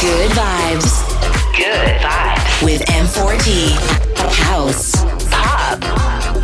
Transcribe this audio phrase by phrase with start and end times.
[0.00, 1.02] Good vibes.
[1.56, 2.64] Good vibes.
[2.64, 3.72] With M4T.
[4.44, 4.92] House.
[5.28, 5.82] Pop.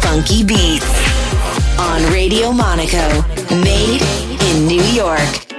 [0.03, 0.85] Funky beats.
[1.79, 3.22] On Radio Monaco.
[3.62, 4.03] Made
[4.43, 5.54] in New York.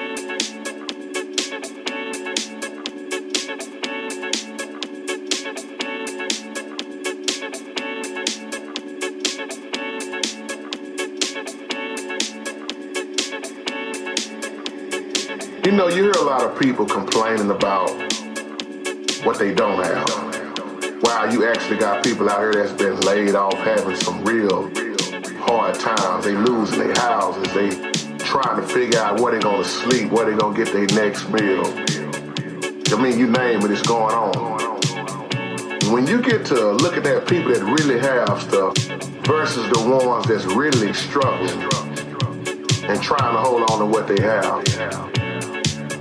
[15.76, 17.89] You know, you hear a lot of people complaining about
[19.25, 21.03] what they don't have.
[21.03, 24.71] Wow, you actually got people out here that's been laid off having some real
[25.38, 26.23] hard times.
[26.23, 27.53] They losing their houses.
[27.53, 27.71] They
[28.19, 31.66] trying to figure out where they gonna sleep, where they gonna get their next meal.
[31.67, 34.81] I mean, you name it, it's going on.
[35.91, 38.77] When you get to look at that people that really have stuff
[39.27, 41.69] versus the ones that's really struggling
[42.88, 45.14] and trying to hold on to what they have.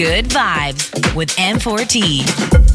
[0.00, 2.69] Good Vibes with M4T.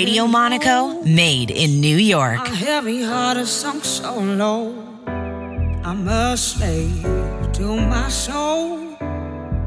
[0.00, 2.38] Radio Monaco, made in New York.
[2.38, 4.72] My heavy heart has sunk so low.
[5.84, 7.04] I'm a slave
[7.52, 8.96] to my soul.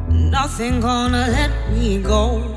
[0.09, 2.52] Nothing gonna let me go.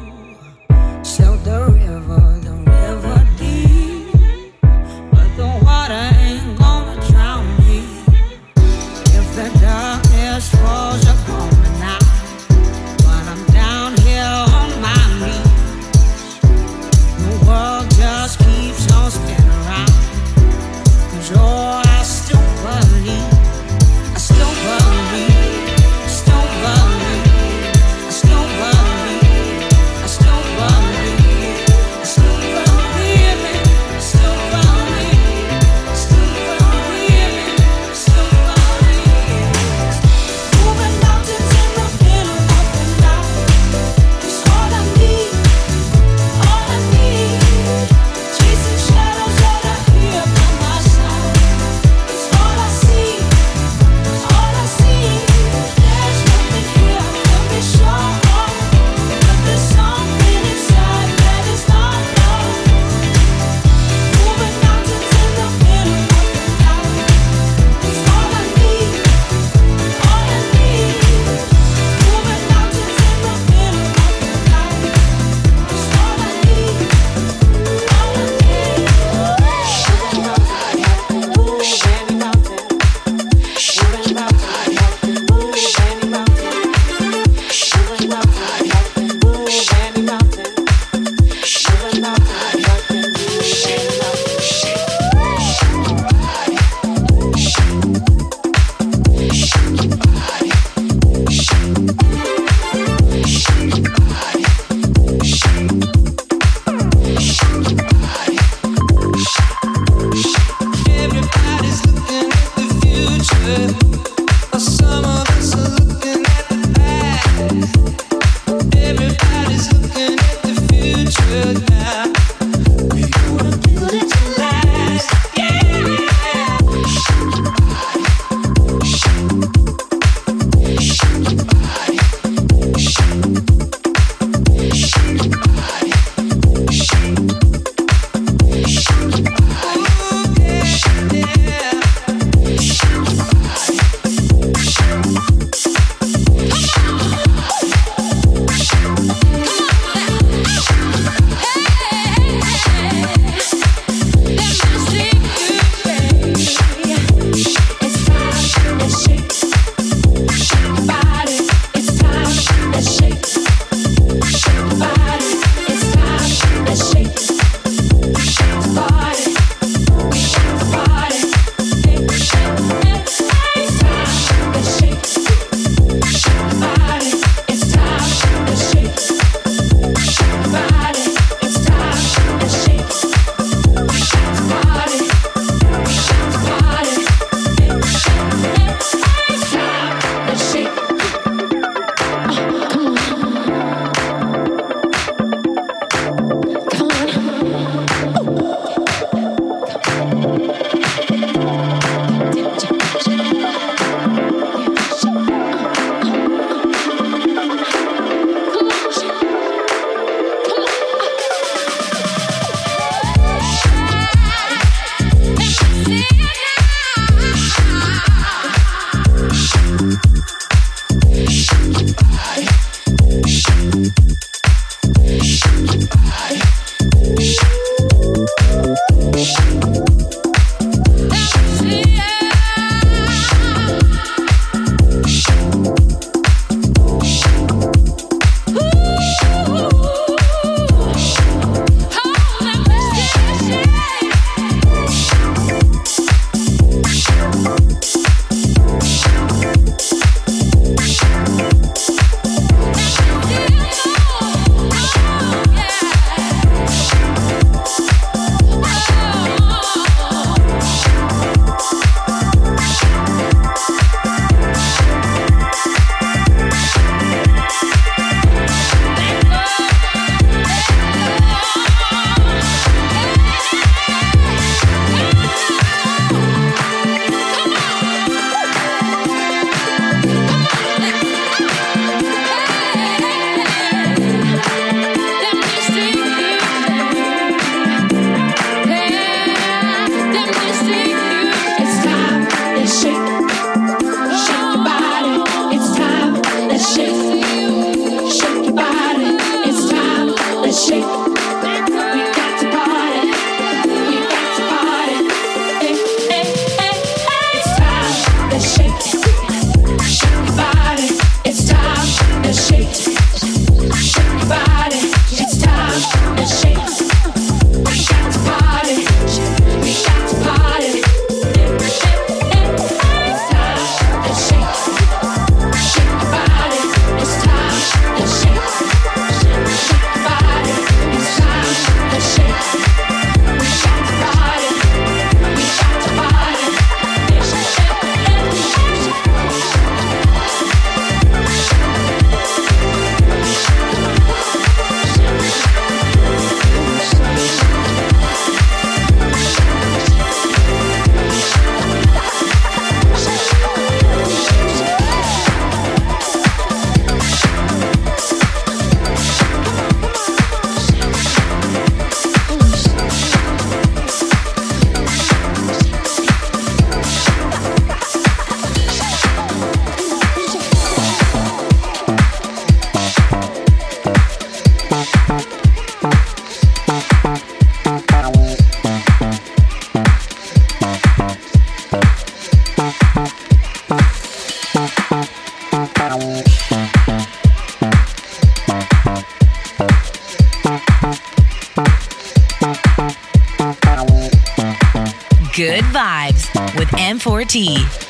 [397.06, 397.85] M4T.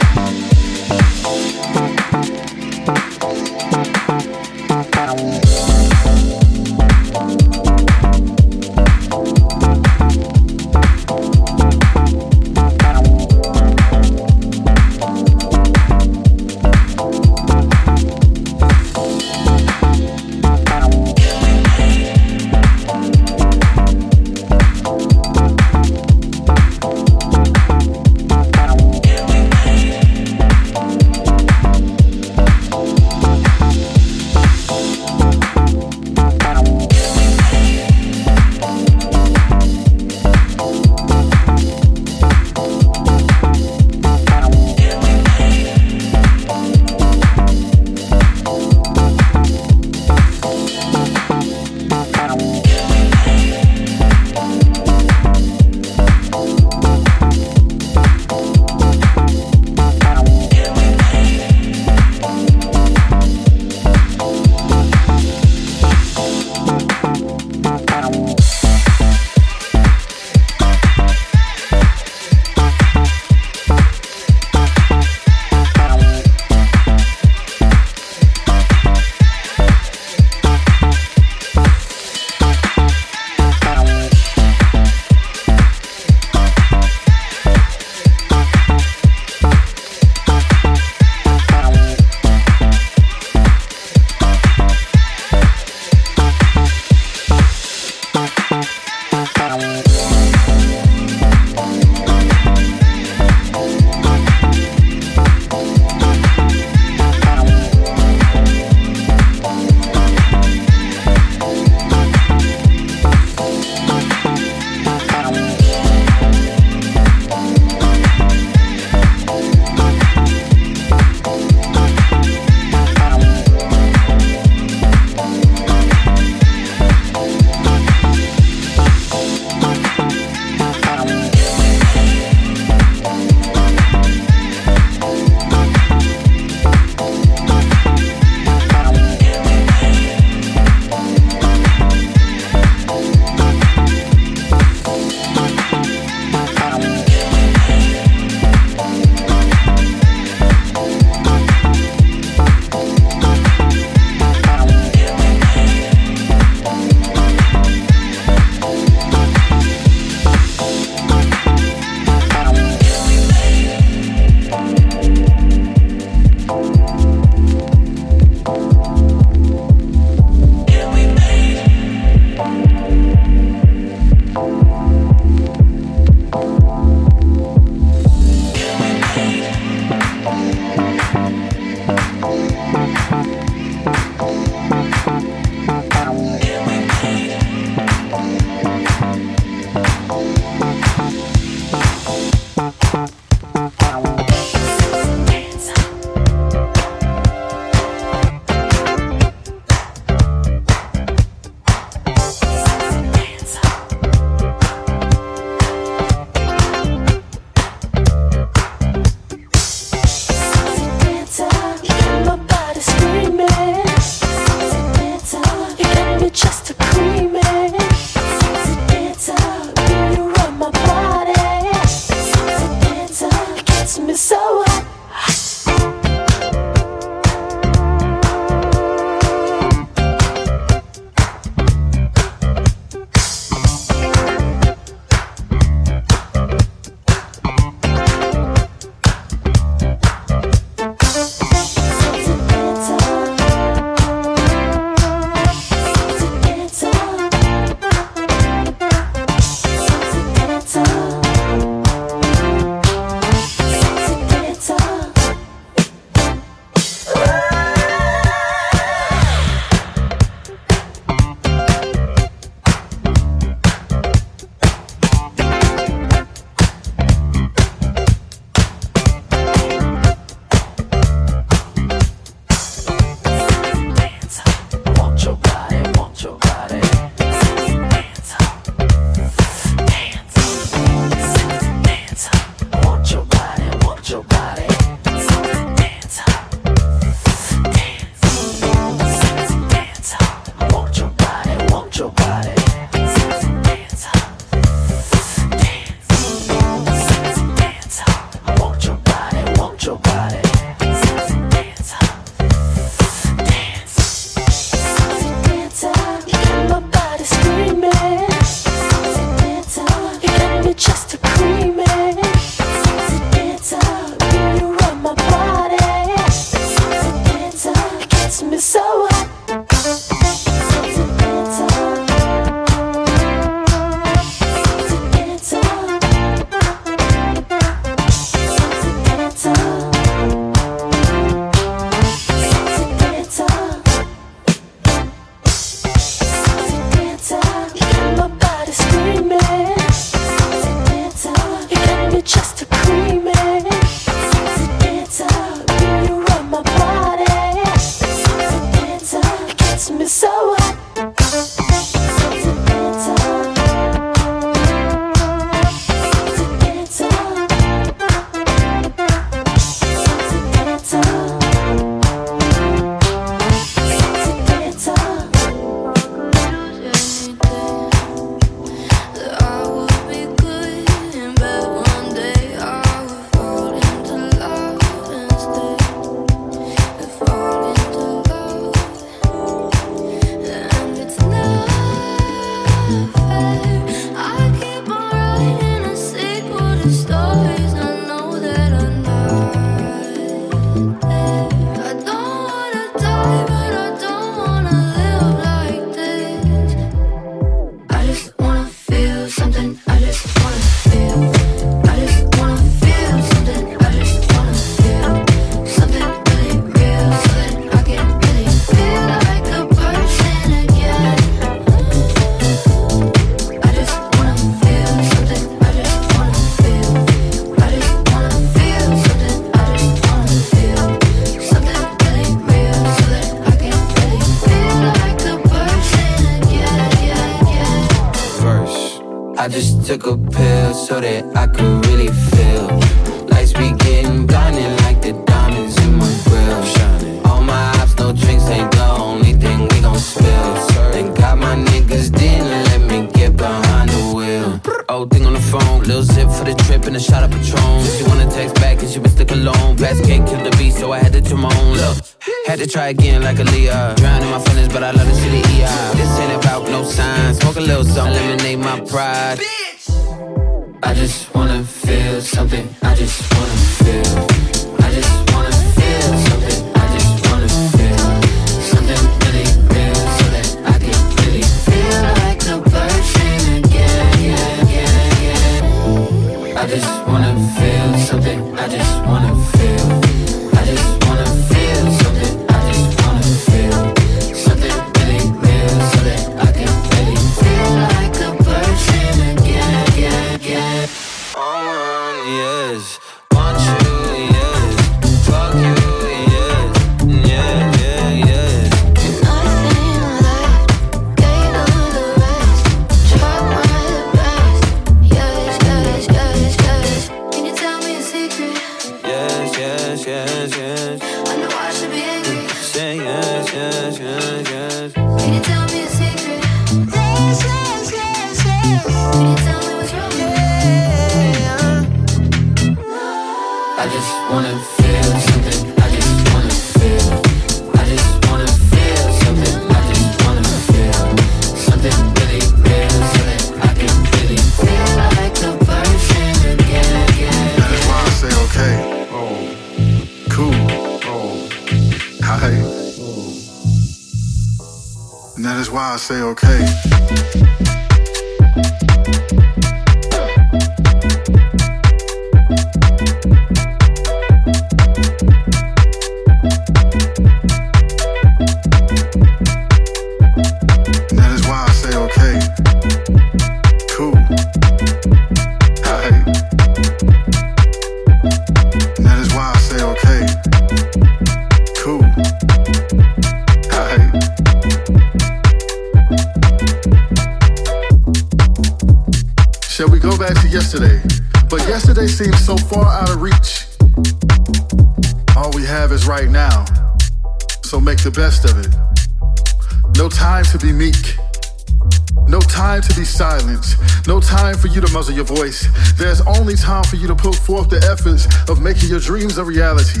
[599.02, 600.00] Dreams a reality.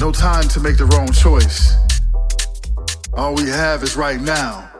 [0.00, 1.76] No time to make the wrong choice.
[3.14, 4.70] All we have is right now.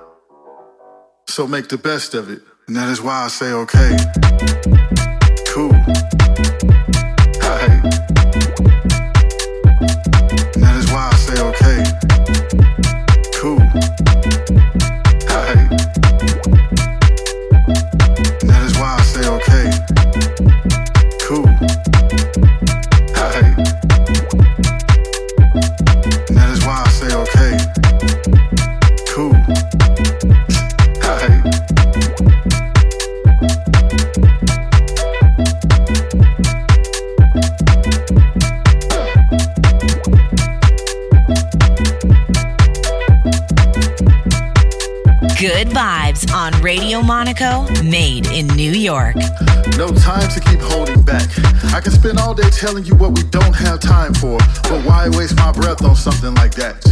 [1.29, 2.43] So make the best of it.
[2.67, 3.97] And that is why I say, okay,
[5.47, 6.58] cool.
[49.79, 51.31] No time to keep holding back.
[51.73, 55.09] I can spend all day telling you what we don't have time for, but why
[55.11, 56.83] waste my breath on something like that?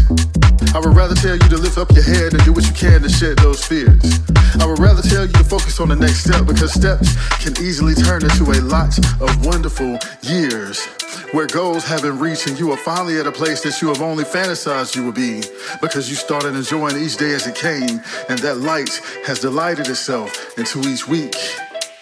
[0.72, 3.02] I would rather tell you to lift up your head and do what you can
[3.02, 4.22] to shed those fears.
[4.60, 7.10] I would rather tell you to focus on the next step because steps
[7.42, 10.86] can easily turn into a lot of wonderful years.
[11.32, 14.00] where goals have been reached and you are finally at a place that you have
[14.00, 15.42] only fantasized you would be
[15.82, 20.56] because you started enjoying each day as it came and that light has delighted itself
[20.56, 21.34] into each week.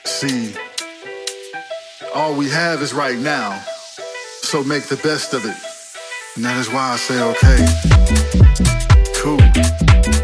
[0.05, 0.55] See,
[2.15, 3.61] all we have is right now,
[4.41, 5.57] so make the best of it.
[6.37, 7.59] And that is why I say okay.
[9.21, 10.24] Cool.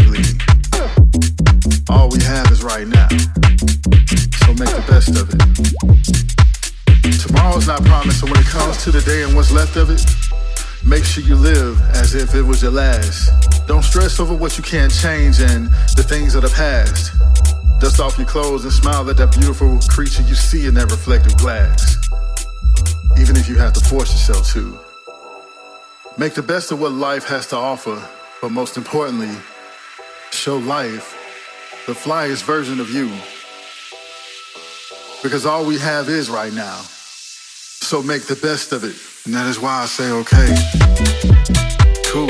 [12.31, 13.67] if it was your last.
[13.67, 17.11] Don't stress over what you can't change and the things of the past.
[17.79, 21.35] Dust off your clothes and smile at that beautiful creature you see in that reflective
[21.37, 21.97] glass.
[23.19, 24.79] Even if you have to force yourself to.
[26.17, 28.01] Make the best of what life has to offer,
[28.41, 29.35] but most importantly,
[30.31, 31.17] show life
[31.87, 33.09] the flyest version of you.
[35.21, 36.77] Because all we have is right now.
[36.77, 39.10] So make the best of it.
[39.25, 41.61] And that is why I say, okay
[42.11, 42.27] cool.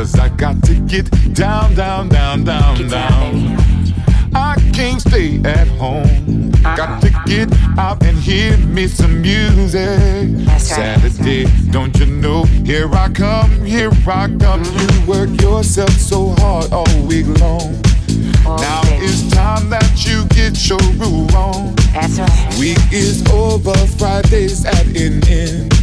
[0.00, 2.88] Cause I got to get down, down, down, down, down.
[2.88, 6.50] down I can't stay at home.
[6.64, 6.74] Uh-uh.
[6.74, 10.46] Got to get out and hear me some music.
[10.46, 11.70] That's Saturday, right.
[11.70, 12.44] don't you know?
[12.64, 14.64] Here I come, here I come.
[14.64, 15.02] Mm-hmm.
[15.02, 17.74] You work yourself so hard all week long.
[18.44, 21.74] Now it's time that you get your groove on.
[21.92, 22.56] That's right.
[22.58, 25.74] Week is over, Friday's at an end.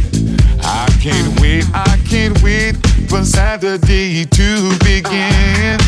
[0.64, 1.40] I can't uh-huh.
[1.40, 5.78] wait, I can't wait for Saturday to begin.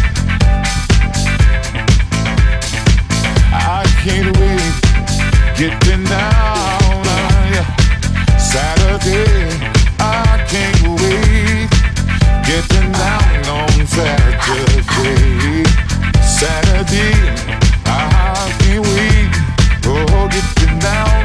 [3.52, 4.74] I can't wait,
[5.56, 7.04] getting down.
[8.38, 9.48] Saturday,
[9.98, 11.68] I can't wait,
[12.46, 14.82] getting down on Saturday.
[16.24, 17.14] Saturday,
[17.84, 19.30] I can't wait,
[19.86, 21.19] oh, getting down.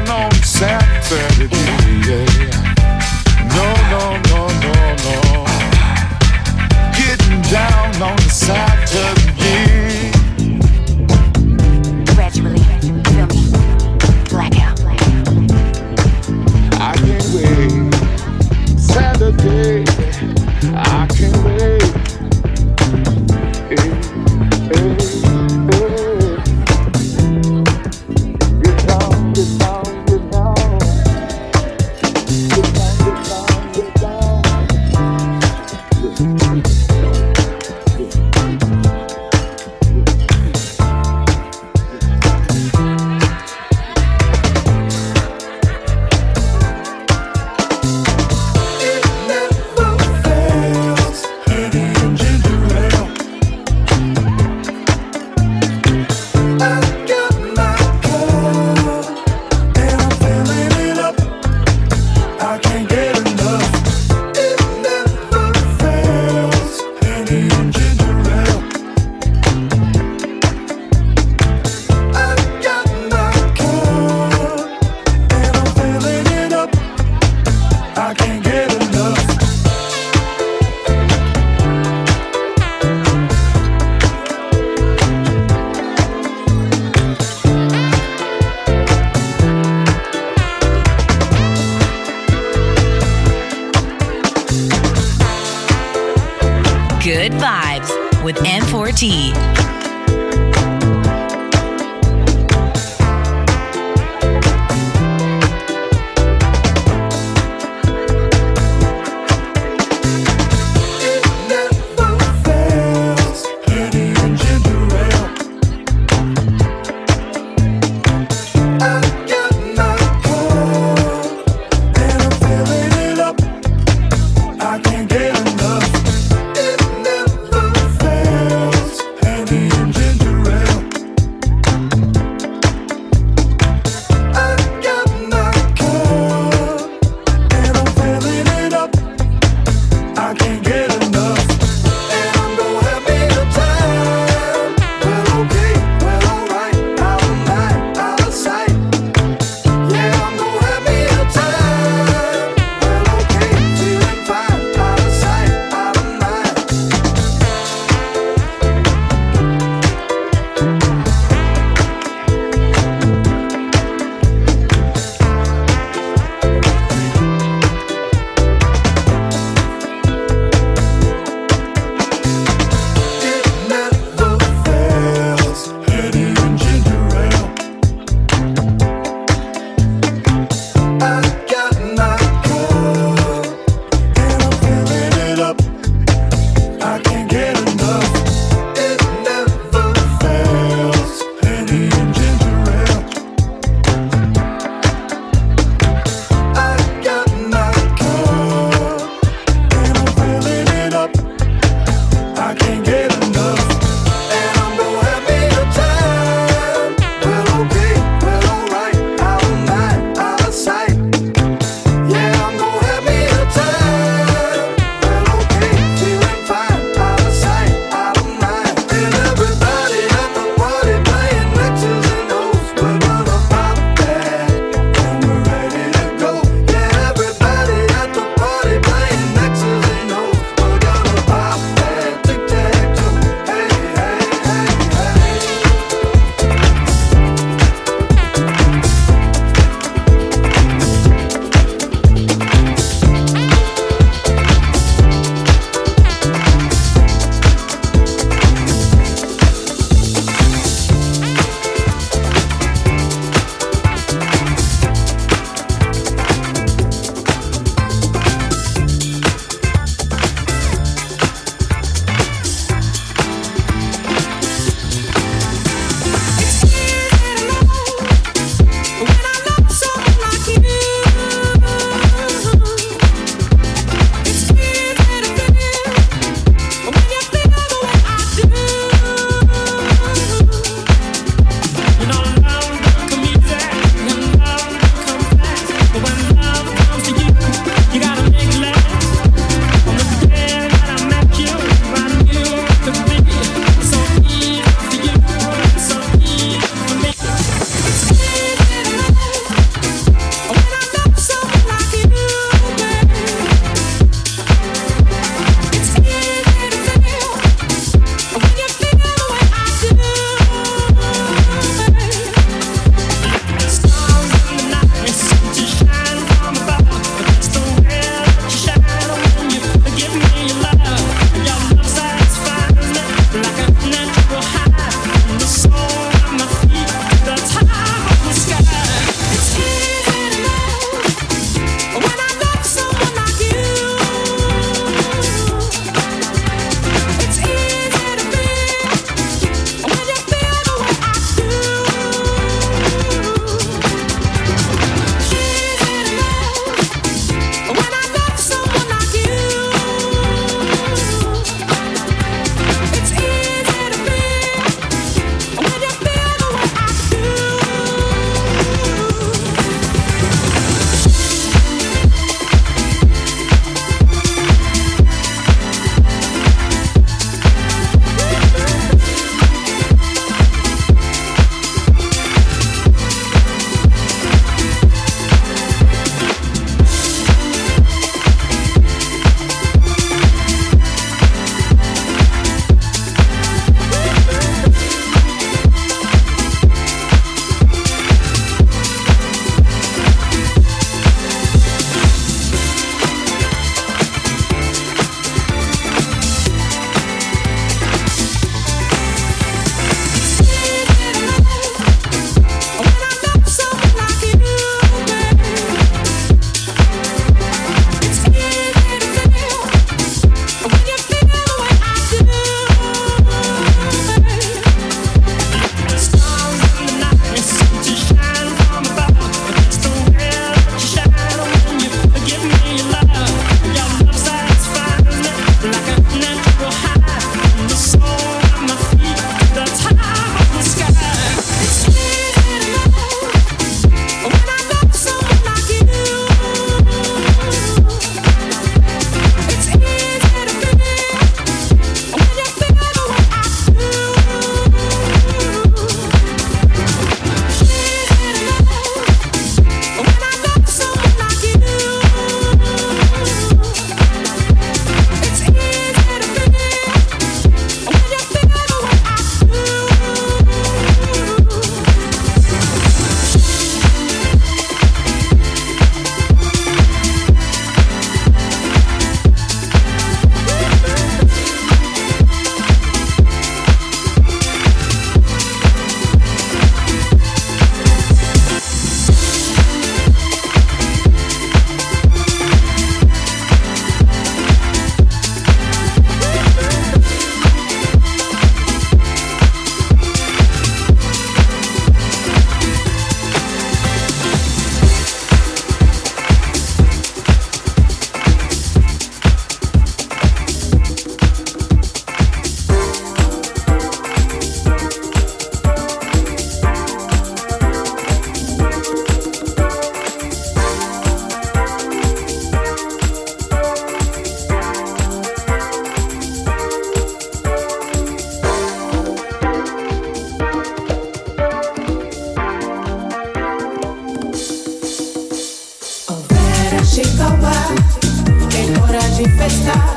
[529.48, 529.96] On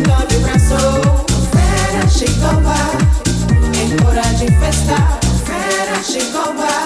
[0.00, 1.24] Radio Monaco,
[5.52, 6.81] made